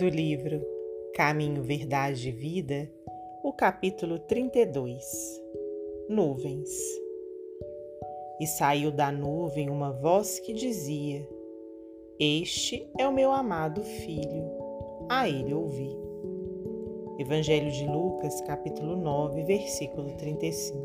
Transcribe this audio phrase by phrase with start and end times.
[0.00, 0.66] do livro
[1.14, 2.90] Caminho, Verdade e Vida,
[3.44, 5.04] o capítulo 32
[6.08, 6.70] Nuvens.
[8.40, 11.28] E saiu da nuvem uma voz que dizia:
[12.18, 14.50] Este é o meu amado filho,
[15.06, 15.94] a ele ouvi.
[17.18, 20.78] Evangelho de Lucas, capítulo 9, versículo 35.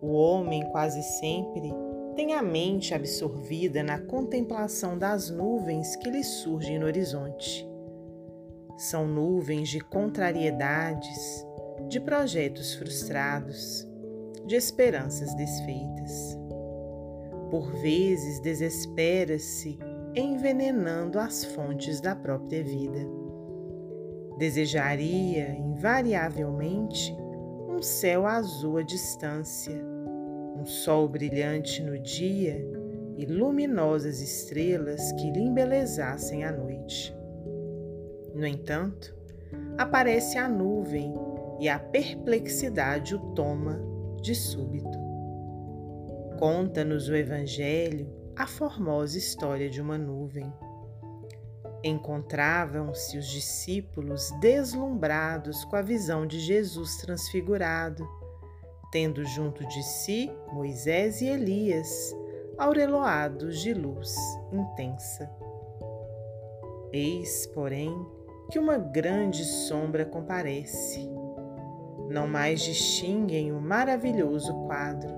[0.00, 1.74] O homem quase sempre
[2.16, 7.68] tem a mente absorvida na contemplação das nuvens que lhe surgem no horizonte.
[8.78, 11.46] São nuvens de contrariedades,
[11.88, 13.86] de projetos frustrados,
[14.46, 16.38] de esperanças desfeitas.
[17.50, 19.78] Por vezes desespera-se
[20.14, 23.06] envenenando as fontes da própria vida.
[24.38, 27.14] Desejaria, invariavelmente,
[27.68, 29.95] um céu azul à distância
[30.66, 32.56] sol brilhante no dia
[33.16, 37.16] e luminosas estrelas que lhe embelezassem a noite.
[38.34, 39.14] No entanto,
[39.78, 41.14] aparece a nuvem
[41.60, 43.80] e a perplexidade o toma
[44.20, 44.98] de súbito.
[46.38, 50.52] Conta-nos o Evangelho a formosa história de uma nuvem.
[51.82, 58.06] Encontravam-se os discípulos deslumbrados com a visão de Jesus transfigurado
[58.90, 62.16] tendo junto de si Moisés e Elias,
[62.56, 64.14] aureloados de luz
[64.52, 65.30] intensa.
[66.92, 67.92] Eis, porém,
[68.50, 71.10] que uma grande sombra comparece.
[72.08, 75.12] Não mais distinguem o maravilhoso quadro.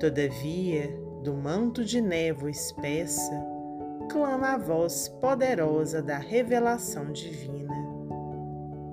[0.00, 0.88] Todavia,
[1.22, 3.46] do manto de névoa espessa,
[4.10, 7.74] clama a voz poderosa da revelação divina.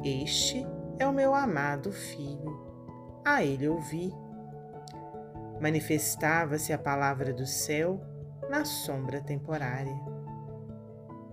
[0.04, 0.66] Este
[1.00, 2.73] é o meu amado Filho
[3.24, 4.14] a ele ouvi.
[5.62, 8.02] Manifestava-se a palavra do céu
[8.50, 9.96] na sombra temporária.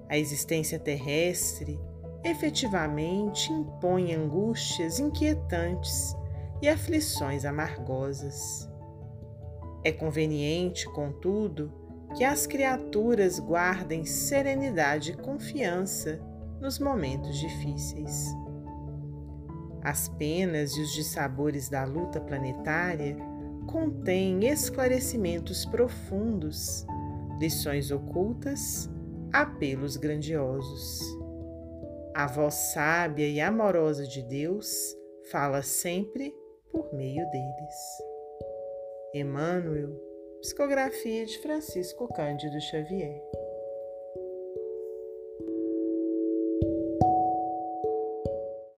[0.08, 1.78] A existência terrestre
[2.24, 6.14] efetivamente impõe angústias inquietantes
[6.60, 8.68] e aflições amargosas.
[9.82, 11.72] É conveniente, contudo,
[12.16, 16.20] que as criaturas guardem serenidade e confiança
[16.60, 18.34] nos momentos difíceis.
[19.82, 23.16] As penas e os dissabores da luta planetária
[23.66, 26.84] contêm esclarecimentos profundos,
[27.38, 28.90] lições ocultas,
[29.32, 31.00] apelos grandiosos.
[32.14, 34.68] A voz sábia e amorosa de Deus
[35.30, 36.34] fala sempre
[36.70, 37.74] por meio deles.
[39.14, 39.96] Emmanuel,
[40.40, 43.39] psicografia de Francisco Cândido Xavier.